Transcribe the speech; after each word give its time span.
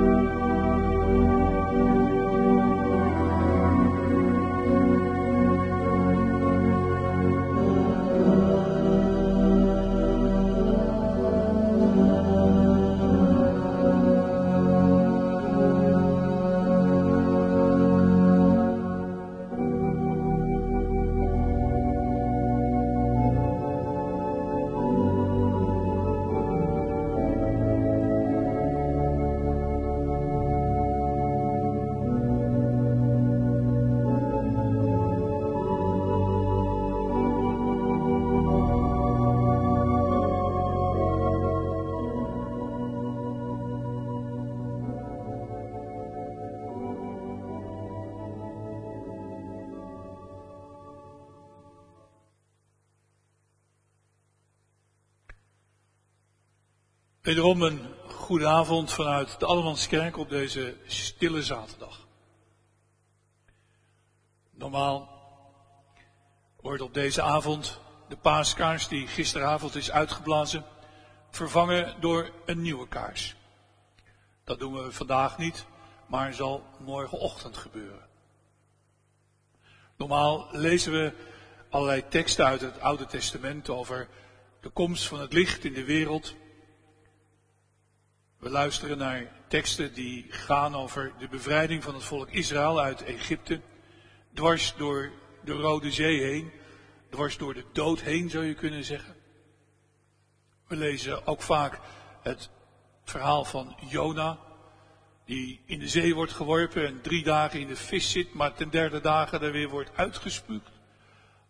Bye. 0.00 0.29
Wederom 57.20 57.62
een 57.62 57.80
goede 58.06 58.46
avond 58.46 58.92
vanuit 58.92 59.40
de 59.40 59.46
Allemanskerk 59.46 60.16
op 60.16 60.28
deze 60.28 60.76
stille 60.86 61.42
zaterdag. 61.42 62.06
Normaal 64.50 65.08
wordt 66.60 66.82
op 66.82 66.94
deze 66.94 67.22
avond 67.22 67.80
de 68.08 68.16
paaskaars 68.16 68.88
die 68.88 69.06
gisteravond 69.06 69.74
is 69.74 69.90
uitgeblazen 69.90 70.64
vervangen 71.30 72.00
door 72.00 72.30
een 72.46 72.62
nieuwe 72.62 72.88
kaars. 72.88 73.36
Dat 74.44 74.58
doen 74.58 74.84
we 74.84 74.92
vandaag 74.92 75.38
niet, 75.38 75.66
maar 76.06 76.34
zal 76.34 76.64
morgenochtend 76.78 77.56
gebeuren. 77.56 78.08
Normaal 79.96 80.48
lezen 80.50 80.92
we 80.92 81.12
allerlei 81.70 82.08
teksten 82.08 82.44
uit 82.44 82.60
het 82.60 82.80
Oude 82.80 83.06
Testament 83.06 83.68
over 83.68 84.08
de 84.60 84.68
komst 84.68 85.06
van 85.06 85.20
het 85.20 85.32
licht 85.32 85.64
in 85.64 85.72
de 85.72 85.84
wereld 85.84 86.34
we 88.40 88.50
luisteren 88.50 88.98
naar 88.98 89.32
teksten 89.48 89.92
die 89.92 90.26
gaan 90.28 90.74
over 90.74 91.12
de 91.18 91.28
bevrijding 91.28 91.82
van 91.82 91.94
het 91.94 92.04
volk 92.04 92.30
Israël 92.30 92.80
uit 92.80 93.04
Egypte, 93.04 93.60
dwars 94.34 94.74
door 94.76 95.10
de 95.44 95.52
Rode 95.52 95.92
Zee 95.92 96.20
heen, 96.20 96.52
dwars 97.10 97.36
door 97.36 97.54
de 97.54 97.64
dood 97.72 98.00
heen 98.00 98.30
zou 98.30 98.44
je 98.44 98.54
kunnen 98.54 98.84
zeggen. 98.84 99.16
We 100.66 100.76
lezen 100.76 101.26
ook 101.26 101.42
vaak 101.42 101.80
het 102.22 102.50
verhaal 103.04 103.44
van 103.44 103.76
Jona, 103.88 104.38
die 105.24 105.60
in 105.66 105.78
de 105.78 105.88
zee 105.88 106.14
wordt 106.14 106.32
geworpen 106.32 106.86
en 106.86 107.00
drie 107.00 107.24
dagen 107.24 107.60
in 107.60 107.66
de 107.66 107.76
vis 107.76 108.10
zit, 108.10 108.34
maar 108.34 108.54
ten 108.54 108.70
derde 108.70 109.00
dagen 109.00 109.42
er 109.42 109.52
weer 109.52 109.68
wordt 109.68 109.90
uitgespuugd. 109.96 110.70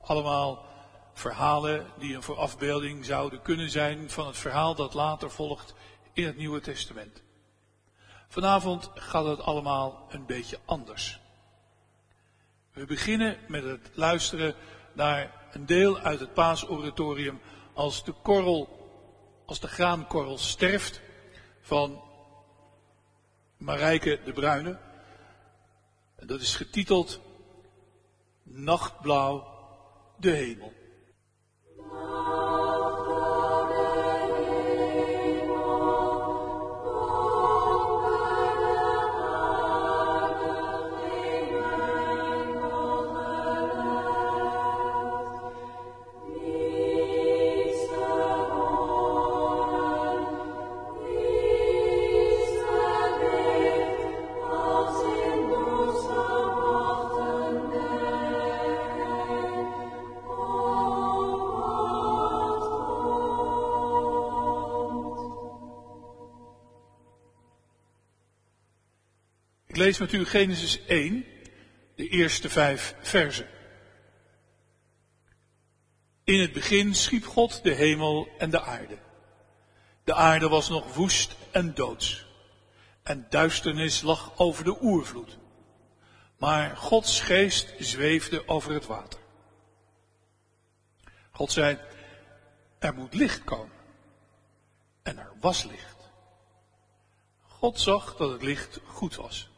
Allemaal 0.00 0.66
verhalen 1.14 1.86
die 1.98 2.14
een 2.14 2.22
voorafbeelding 2.22 3.04
zouden 3.04 3.42
kunnen 3.42 3.70
zijn 3.70 4.10
van 4.10 4.26
het 4.26 4.36
verhaal 4.36 4.74
dat 4.74 4.94
later 4.94 5.30
volgt 5.30 5.74
in 6.16 6.26
het 6.26 6.36
Nieuwe 6.36 6.60
Testament. 6.60 7.22
Vanavond 8.28 8.90
gaat 8.94 9.24
het 9.24 9.40
allemaal 9.40 10.06
een 10.08 10.26
beetje 10.26 10.58
anders. 10.64 11.20
We 12.72 12.84
beginnen 12.84 13.36
met 13.48 13.64
het 13.64 13.90
luisteren 13.94 14.54
naar 14.92 15.48
een 15.52 15.66
deel 15.66 15.98
uit 15.98 16.20
het 16.20 16.34
paasoratorium 16.34 17.40
als 17.72 18.04
de 18.04 18.12
korrel, 18.12 18.68
als 19.46 19.60
de 19.60 19.68
graankorrel 19.68 20.38
sterft 20.38 21.00
van 21.60 22.02
Marijke 23.56 24.20
de 24.24 24.32
Bruyne. 24.32 24.78
Dat 26.16 26.40
is 26.40 26.56
getiteld 26.56 27.20
Nachtblauw 28.42 29.46
de 30.16 30.30
hemel. 30.30 30.72
Lees 69.86 69.98
met 69.98 70.12
u 70.12 70.24
Genesis 70.24 70.84
1, 70.84 71.24
de 71.94 72.08
eerste 72.08 72.48
vijf 72.48 72.94
versen. 73.00 73.48
In 76.24 76.40
het 76.40 76.52
begin 76.52 76.94
schiep 76.94 77.26
God 77.26 77.62
de 77.62 77.70
hemel 77.70 78.28
en 78.38 78.50
de 78.50 78.62
aarde. 78.62 78.98
De 80.04 80.14
aarde 80.14 80.48
was 80.48 80.68
nog 80.68 80.94
woest 80.94 81.36
en 81.50 81.74
doods. 81.74 82.26
En 83.02 83.26
duisternis 83.30 84.02
lag 84.02 84.38
over 84.38 84.64
de 84.64 84.82
oervloed. 84.82 85.38
Maar 86.38 86.76
Gods 86.76 87.20
geest 87.20 87.74
zweefde 87.78 88.48
over 88.48 88.72
het 88.72 88.86
water. 88.86 89.20
God 91.30 91.52
zei, 91.52 91.78
er 92.78 92.94
moet 92.94 93.14
licht 93.14 93.44
komen. 93.44 93.76
En 95.02 95.18
er 95.18 95.32
was 95.40 95.64
licht. 95.64 96.10
God 97.42 97.80
zag 97.80 98.16
dat 98.16 98.30
het 98.30 98.42
licht 98.42 98.80
goed 98.84 99.14
was. 99.14 99.54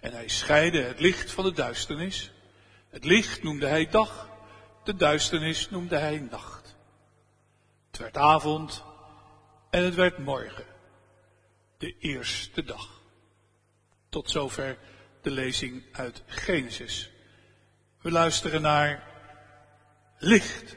En 0.00 0.12
hij 0.12 0.28
scheidde 0.28 0.82
het 0.82 1.00
licht 1.00 1.32
van 1.32 1.44
de 1.44 1.52
duisternis. 1.52 2.30
Het 2.90 3.04
licht 3.04 3.42
noemde 3.42 3.66
hij 3.66 3.88
dag, 3.88 4.28
de 4.84 4.96
duisternis 4.96 5.70
noemde 5.70 5.96
hij 5.96 6.18
nacht. 6.30 6.76
Het 7.90 8.00
werd 8.00 8.16
avond 8.16 8.84
en 9.70 9.84
het 9.84 9.94
werd 9.94 10.18
morgen, 10.18 10.66
de 11.78 11.94
eerste 11.98 12.64
dag. 12.64 13.00
Tot 14.08 14.30
zover 14.30 14.78
de 15.22 15.30
lezing 15.30 15.82
uit 15.92 16.22
Genesis. 16.26 17.10
We 18.00 18.10
luisteren 18.10 18.62
naar 18.62 19.04
licht. 20.18 20.76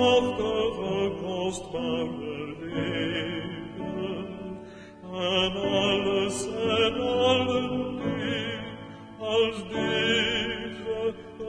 kostbare 0.00 1.10
kostbarer 1.22 2.48
Leben, 2.74 3.98
an 5.04 5.54
alles, 5.56 6.38
an 6.48 6.96
allen 7.28 7.70
Weg, 7.98 8.64
als 9.32 9.58
dich, 9.72 10.78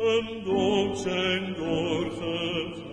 an 0.09 0.25
dolcen 0.45 1.43
Dorfes 1.59 2.90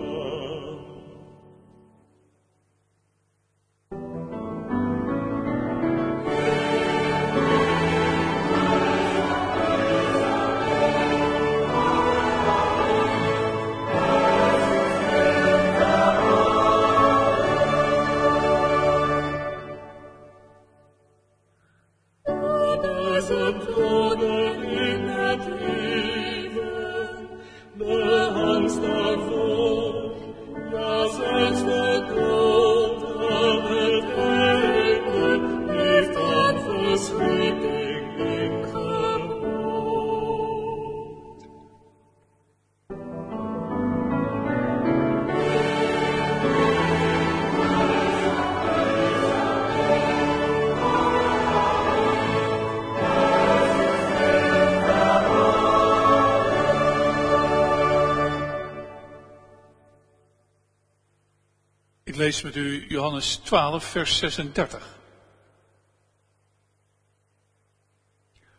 lees 62.18 62.42
met 62.42 62.56
u 62.56 62.86
Johannes 62.88 63.36
12, 63.36 63.84
vers 63.84 64.18
36. 64.18 64.98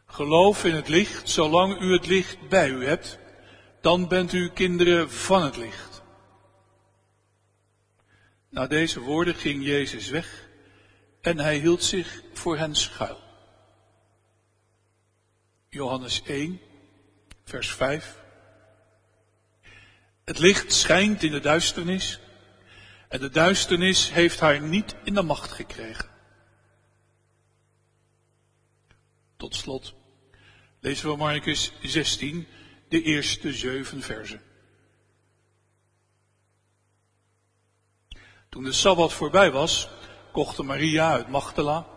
Geloof 0.05 0.65
in 0.65 0.75
het 0.75 0.87
licht, 0.87 1.29
zolang 1.29 1.81
u 1.81 1.93
het 1.93 2.07
licht 2.07 2.49
bij 2.49 2.69
u 2.69 2.85
hebt, 2.85 3.19
dan 3.81 4.07
bent 4.07 4.33
u 4.33 4.49
kinderen 4.49 5.11
van 5.11 5.43
het 5.43 5.57
licht. 5.57 6.01
Na 8.49 8.67
deze 8.67 8.99
woorden 8.99 9.35
ging 9.35 9.65
Jezus 9.65 10.09
weg 10.09 10.47
en 11.21 11.39
hij 11.39 11.57
hield 11.57 11.83
zich 11.83 12.21
voor 12.33 12.57
hen 12.57 12.75
schuil. 12.75 13.19
Johannes 15.69 16.21
1, 16.23 16.61
vers 17.43 17.71
5. 17.73 18.15
Het 20.23 20.39
licht 20.39 20.73
schijnt 20.73 21.23
in 21.23 21.31
de 21.31 21.39
duisternis 21.39 22.19
en 23.09 23.19
de 23.19 23.29
duisternis 23.29 24.11
heeft 24.11 24.39
haar 24.39 24.61
niet 24.61 24.95
in 25.03 25.13
de 25.13 25.21
macht 25.21 25.51
gekregen. 25.51 26.09
Tot 29.37 29.55
slot 29.55 29.93
lezen 30.79 31.09
we 31.09 31.15
Marcus 31.17 31.71
16, 31.81 32.47
de 32.89 33.01
eerste 33.01 33.53
zeven 33.53 34.01
versen. 34.01 34.41
Toen 38.49 38.63
de 38.63 38.71
Sabbat 38.71 39.13
voorbij 39.13 39.51
was, 39.51 39.89
kochten 40.31 40.65
Maria 40.65 41.11
uit 41.11 41.27
Magdala 41.27 41.87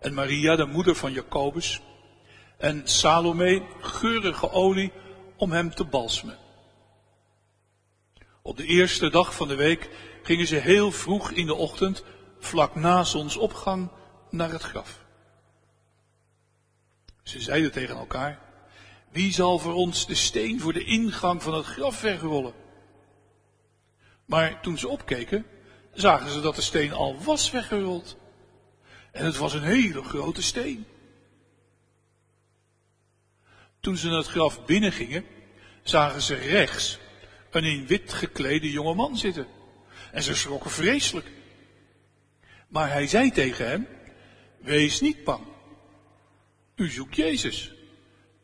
en 0.00 0.14
Maria, 0.14 0.56
de 0.56 0.66
moeder 0.66 0.94
van 0.94 1.12
Jacobus, 1.12 1.80
en 2.58 2.88
Salome 2.88 3.66
geurige 3.80 4.50
olie 4.50 4.92
om 5.36 5.52
hem 5.52 5.74
te 5.74 5.84
balsemen. 5.84 6.38
Op 8.42 8.56
de 8.56 8.64
eerste 8.64 9.10
dag 9.10 9.34
van 9.34 9.48
de 9.48 9.54
week 9.54 9.90
gingen 10.28 10.46
ze 10.46 10.56
heel 10.56 10.92
vroeg 10.92 11.30
in 11.30 11.46
de 11.46 11.54
ochtend, 11.54 12.04
vlak 12.38 12.74
na 12.74 13.04
zonsopgang, 13.04 13.90
naar 14.30 14.50
het 14.50 14.62
graf. 14.62 15.04
Ze 17.22 17.40
zeiden 17.40 17.72
tegen 17.72 17.96
elkaar, 17.96 18.38
wie 19.10 19.32
zal 19.32 19.58
voor 19.58 19.74
ons 19.74 20.06
de 20.06 20.14
steen 20.14 20.60
voor 20.60 20.72
de 20.72 20.84
ingang 20.84 21.42
van 21.42 21.54
het 21.54 21.66
graf 21.66 22.00
wegrollen? 22.00 22.52
Maar 24.24 24.60
toen 24.60 24.78
ze 24.78 24.88
opkeken, 24.88 25.46
zagen 25.92 26.30
ze 26.30 26.40
dat 26.40 26.56
de 26.56 26.62
steen 26.62 26.92
al 26.92 27.22
was 27.22 27.50
weggerold. 27.50 28.16
En 29.12 29.24
het 29.24 29.36
was 29.36 29.52
een 29.52 29.62
hele 29.62 30.02
grote 30.02 30.42
steen. 30.42 30.86
Toen 33.80 33.96
ze 33.96 34.08
naar 34.08 34.16
het 34.16 34.26
graf 34.26 34.64
binnengingen, 34.64 35.24
zagen 35.82 36.22
ze 36.22 36.34
rechts 36.34 36.98
een 37.50 37.64
in 37.64 37.86
wit 37.86 38.12
geklede 38.12 38.70
jonge 38.70 38.94
man 38.94 39.16
zitten. 39.16 39.57
En 40.12 40.22
ze 40.22 40.34
schrokken 40.34 40.70
vreselijk. 40.70 41.26
Maar 42.68 42.92
hij 42.92 43.06
zei 43.06 43.30
tegen 43.30 43.68
hem, 43.68 43.88
wees 44.58 45.00
niet 45.00 45.24
bang. 45.24 45.46
U 46.74 46.90
zoekt 46.90 47.16
Jezus, 47.16 47.72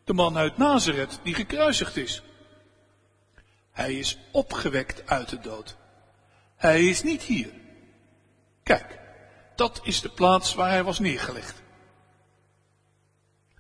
de 0.05 0.13
man 0.13 0.37
uit 0.37 0.57
Nazareth 0.57 1.21
die 1.23 1.35
gekruisigd 1.35 1.97
is. 1.97 2.23
Hij 3.71 3.95
is 3.95 4.19
opgewekt 4.33 5.11
uit 5.11 5.29
de 5.29 5.41
dood. 5.41 5.77
Hij 6.57 6.85
is 6.85 7.03
niet 7.03 7.23
hier. 7.23 7.51
Kijk, 8.63 8.99
dat 9.57 9.81
is 9.83 10.01
de 10.01 10.09
plaats 10.09 10.55
waar 10.55 10.71
hij 10.71 10.85
was 10.85 10.99
neergelegd. 10.99 11.63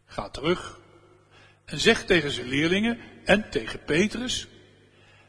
Ga 0.05 0.29
terug 0.29 0.81
en 1.65 1.79
zeg 1.79 2.05
tegen 2.05 2.31
zijn 2.31 2.47
leerlingen 2.47 2.99
en 3.25 3.51
tegen 3.51 3.85
Petrus, 3.85 4.49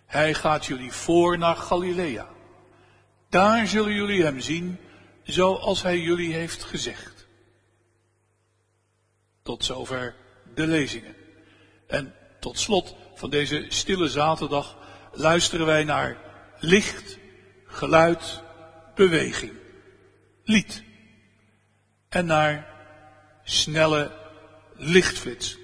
hij 0.06 0.34
gaat 0.34 0.66
jullie 0.66 0.92
voor 0.92 1.38
naar 1.38 1.56
Galilea. 1.56 2.35
Daar 3.30 3.68
zullen 3.68 3.94
jullie 3.94 4.24
hem 4.24 4.40
zien, 4.40 4.78
zoals 5.24 5.82
hij 5.82 6.00
jullie 6.00 6.34
heeft 6.34 6.64
gezegd. 6.64 7.28
Tot 9.44 9.66
zover 9.66 10.16
de 10.56 10.68
lezingen. 10.68 11.16
En 11.88 12.16
tot 12.40 12.60
slot 12.60 12.96
van 13.16 13.30
deze 13.30 13.66
stille 13.68 14.08
zaterdag 14.08 14.78
luisteren 15.12 15.66
wij 15.66 15.84
naar 15.84 16.18
licht, 16.60 17.18
geluid, 17.66 18.42
beweging, 18.96 19.54
lied. 20.44 20.84
En 22.10 22.26
naar 22.26 22.68
snelle 23.44 24.12
lichtflits. 24.76 25.58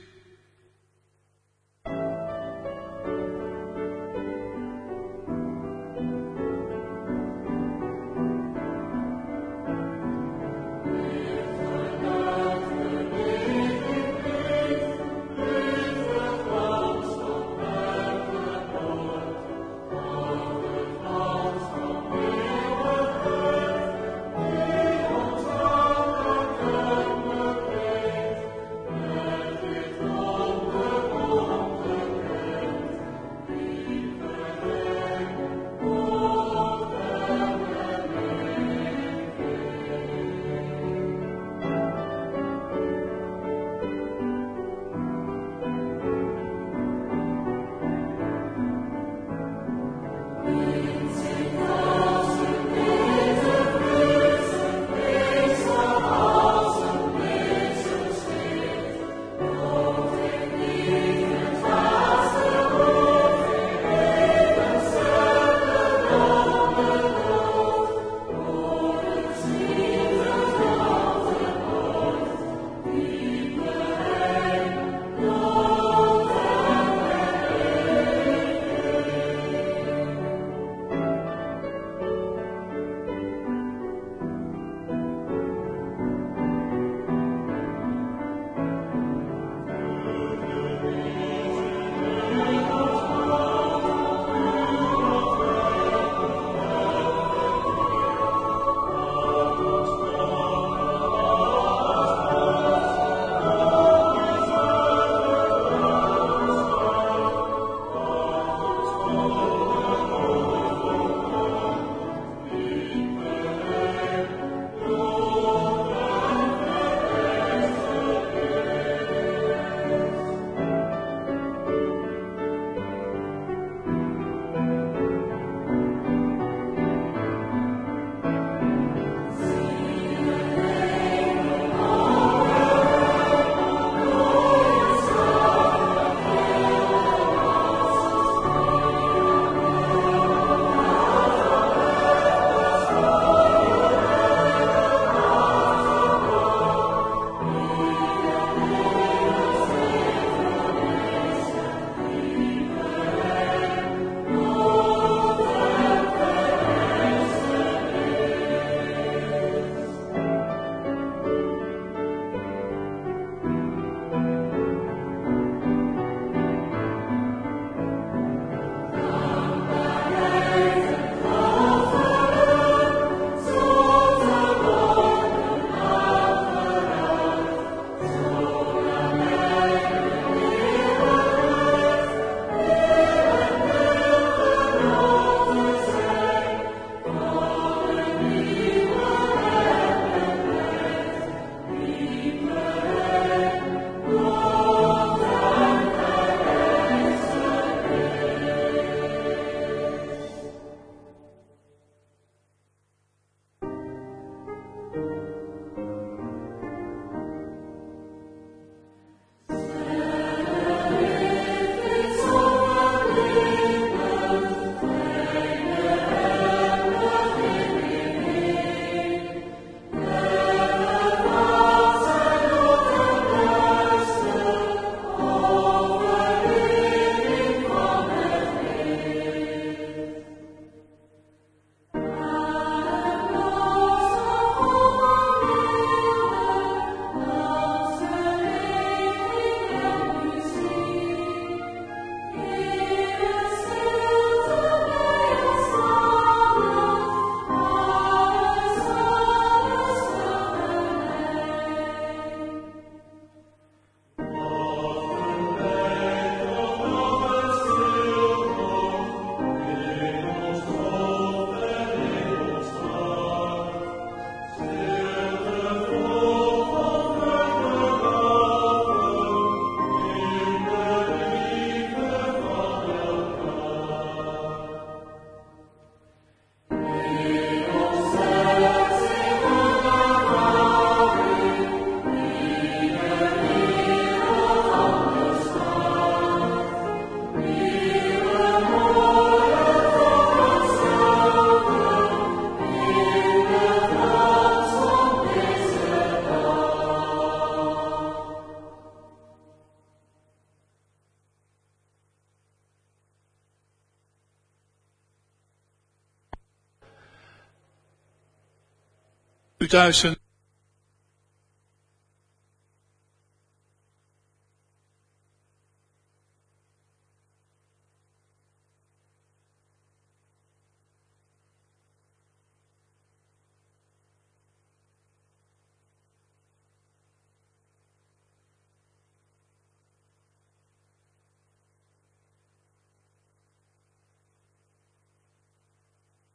2000 309.62 310.21